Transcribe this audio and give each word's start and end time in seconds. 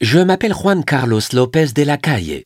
Je 0.00 0.18
m'appelle 0.18 0.54
Juan 0.54 0.82
Carlos 0.82 1.20
López 1.34 1.74
de 1.74 1.82
la 1.82 1.98
Calle. 1.98 2.44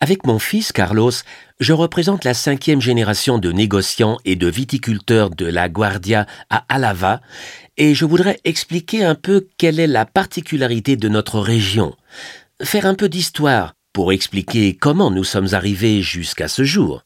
Avec 0.00 0.26
mon 0.26 0.40
fils 0.40 0.72
Carlos, 0.72 1.12
je 1.60 1.72
représente 1.72 2.24
la 2.24 2.34
cinquième 2.34 2.80
génération 2.80 3.38
de 3.38 3.52
négociants 3.52 4.18
et 4.24 4.34
de 4.34 4.48
viticulteurs 4.48 5.30
de 5.30 5.46
la 5.46 5.68
Guardia 5.68 6.26
à 6.50 6.64
Alava 6.68 7.20
et 7.76 7.94
je 7.94 8.04
voudrais 8.04 8.40
expliquer 8.42 9.04
un 9.04 9.14
peu 9.14 9.46
quelle 9.56 9.78
est 9.78 9.86
la 9.86 10.04
particularité 10.04 10.96
de 10.96 11.08
notre 11.08 11.38
région, 11.38 11.94
faire 12.60 12.86
un 12.86 12.96
peu 12.96 13.08
d'histoire 13.08 13.74
pour 13.92 14.10
expliquer 14.10 14.74
comment 14.74 15.12
nous 15.12 15.22
sommes 15.22 15.54
arrivés 15.54 16.02
jusqu'à 16.02 16.48
ce 16.48 16.64
jour. 16.64 17.04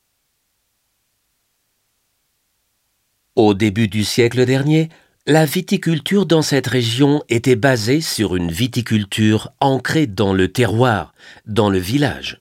Au 3.37 3.53
début 3.53 3.89
du 3.89 4.05
siècle 4.05 4.47
dernier, 4.47 4.89
la 5.27 5.45
viticulture 5.45 6.25
dans 6.25 6.43
cette 6.43 6.67
région 6.67 7.23
était 7.29 7.57
basée 7.57 8.01
sur 8.01 8.37
une 8.37 8.51
viticulture 8.51 9.53
ancrée 9.61 10.07
dans 10.07 10.33
le 10.33 10.51
terroir, 10.51 11.13
dans 11.47 11.69
le 11.69 11.79
village. 11.79 12.41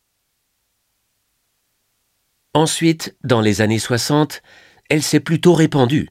Ensuite, 2.53 3.15
dans 3.23 3.41
les 3.41 3.61
années 3.61 3.79
60, 3.79 4.41
elle 4.89 5.03
s'est 5.03 5.19
plutôt 5.19 5.53
répandue. 5.53 6.07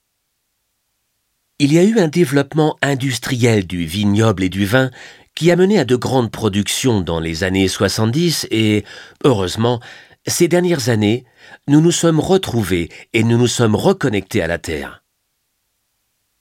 Il 1.59 1.73
y 1.73 1.79
a 1.79 1.85
eu 1.85 1.99
un 1.99 2.07
développement 2.07 2.77
industriel 2.83 3.67
du 3.67 3.85
vignoble 3.85 4.45
et 4.45 4.49
du 4.49 4.65
vin 4.65 4.91
qui 5.35 5.51
a 5.51 5.57
mené 5.57 5.79
à 5.79 5.85
de 5.85 5.97
grandes 5.97 6.31
productions 6.31 7.01
dans 7.01 7.19
les 7.19 7.45
années 7.45 7.67
70 7.67 8.47
et, 8.51 8.85
heureusement, 9.25 9.81
ces 10.27 10.47
dernières 10.47 10.91
années, 10.91 11.25
nous 11.67 11.81
nous 11.81 11.93
sommes 11.93 12.21
retrouvés 12.21 12.91
et 13.15 13.25
nous 13.25 13.39
nous 13.39 13.49
sommes 13.49 13.75
reconnectés 13.75 14.43
à 14.43 14.47
la 14.47 14.59
terre. 14.59 15.03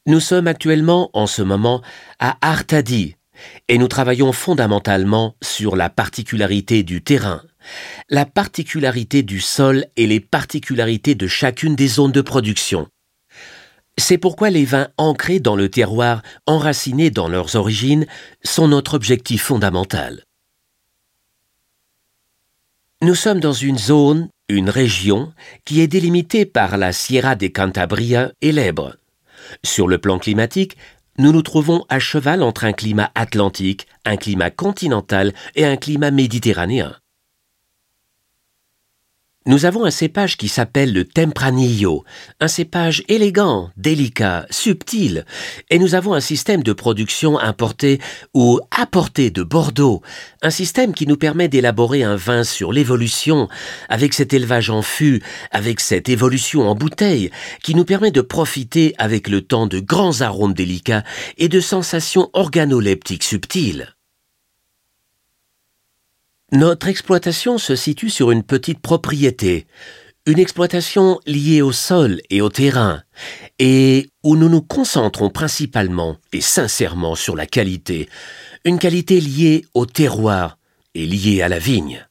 Nous 0.08 0.22
sommes 0.22 0.48
actuellement 0.48 1.10
en 1.12 1.28
ce 1.28 1.42
moment 1.42 1.82
à 2.18 2.38
Artadi 2.40 3.18
et 3.68 3.78
nous 3.78 3.90
travaillons 3.90 4.32
fondamentalement 4.32 5.36
sur 5.44 5.76
la 5.76 5.90
particularité 5.90 6.84
du 6.84 7.04
terrain, 7.04 7.44
la 8.10 8.26
particularité 8.26 9.22
du 9.22 9.42
sol 9.42 9.86
et 9.98 10.08
les 10.08 10.22
particularités 10.22 11.14
de 11.14 11.28
chacune 11.28 11.76
des 11.76 11.90
zones 11.90 12.14
de 12.14 12.22
production. 12.22 12.88
C'est 13.98 14.18
pourquoi 14.18 14.50
les 14.50 14.64
vins 14.64 14.88
ancrés 14.96 15.42
dans 15.42 15.58
le 15.58 15.68
terroir, 15.68 16.22
enracinés 16.46 17.12
dans 17.12 17.28
leurs 17.28 17.58
origines, 17.58 18.06
sont 18.46 18.70
notre 18.70 18.94
objectif 18.94 19.44
fondamental. 19.44 20.24
Nous 23.02 23.16
sommes 23.16 23.42
dans 23.42 23.52
une 23.52 23.78
zone, 23.78 24.30
une 24.48 24.70
région, 24.70 25.34
qui 25.66 25.82
est 25.82 25.88
délimitée 25.88 26.46
par 26.46 26.78
la 26.78 26.94
Sierra 26.94 27.36
de 27.36 27.48
Cantabria 27.48 28.32
et 28.40 28.54
l'Ebre. 28.54 28.96
Sur 29.64 29.88
le 29.88 29.98
plan 29.98 30.20
climatique, 30.20 30.78
nous 31.18 31.32
nous 31.32 31.42
trouvons 31.42 31.86
à 31.90 32.00
cheval 32.00 32.44
entre 32.44 32.66
un 32.66 32.74
climat 32.74 33.12
atlantique, 33.16 33.88
un 34.06 34.18
climat 34.18 34.52
continental 34.52 35.34
et 35.56 35.66
un 35.66 35.78
climat 35.78 36.12
méditerranéen. 36.12 36.96
Nous 39.48 39.64
avons 39.64 39.86
un 39.86 39.92
cépage 39.92 40.36
qui 40.36 40.50
s'appelle 40.50 40.92
le 40.92 41.06
Tempranillo, 41.06 42.04
un 42.42 42.50
cépage 42.50 43.06
élégant, 43.08 43.70
délicat, 43.78 44.46
subtil, 44.50 45.24
et 45.70 45.80
nous 45.80 45.96
avons 45.96 46.14
un 46.14 46.20
système 46.20 46.64
de 46.64 46.74
production 46.74 47.40
importé 47.40 48.02
ou 48.34 48.60
apporté 48.72 49.32
de 49.32 49.44
Bordeaux, 49.44 50.02
un 50.42 50.50
système 50.50 50.94
qui 50.94 51.08
nous 51.08 51.16
permet 51.16 51.48
d'élaborer 51.48 52.04
un 52.04 52.18
vin 52.18 52.44
sur 52.44 52.74
l'évolution, 52.74 53.48
avec 53.88 54.14
cet 54.14 54.34
élevage 54.34 54.70
en 54.70 54.82
fût, 54.82 55.24
avec 55.52 55.80
cette 55.80 56.10
évolution 56.10 56.70
en 56.70 56.76
bouteille, 56.76 57.32
qui 57.64 57.74
nous 57.74 57.86
permet 57.86 58.12
de 58.12 58.20
profiter 58.20 58.96
avec 58.98 59.30
le 59.30 59.40
temps 59.40 59.66
de 59.66 59.80
grands 59.80 60.20
arômes 60.20 60.56
délicats 60.56 61.06
et 61.38 61.48
de 61.48 61.62
sensations 61.62 62.30
organoleptiques 62.34 63.24
subtiles. 63.24 63.97
Notre 66.54 66.88
exploitation 66.88 67.58
se 67.58 67.76
situe 67.76 68.10
sur 68.10 68.32
une 68.32 68.42
petite 68.42 68.80
propriété, 68.80 69.68
une 70.26 70.40
exploitation 70.40 71.20
liée 71.26 71.62
au 71.62 71.74
sol 71.74 72.22
et 72.30 72.40
au 72.40 72.48
terrain, 72.48 73.04
et 73.60 74.10
où 74.24 74.38
nous 74.38 74.48
nous 74.48 74.62
concentrons 74.62 75.30
principalement 75.30 76.16
et 76.32 76.40
sincèrement 76.40 77.16
sur 77.16 77.36
la 77.36 77.48
qualité, 77.48 78.08
une 78.64 78.80
qualité 78.80 79.20
liée 79.20 79.66
au 79.74 79.86
terroir 79.86 80.58
et 80.96 81.06
liée 81.06 81.42
à 81.42 81.50
la 81.50 81.60
vigne. 81.60 82.07